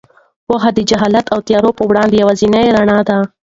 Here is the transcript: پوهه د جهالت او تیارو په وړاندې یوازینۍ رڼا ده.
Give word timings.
پوهه 0.47 0.69
د 0.77 0.79
جهالت 0.89 1.25
او 1.33 1.39
تیارو 1.47 1.71
په 1.77 1.83
وړاندې 1.89 2.15
یوازینۍ 2.17 2.65
رڼا 2.77 2.99
ده. 3.09 3.17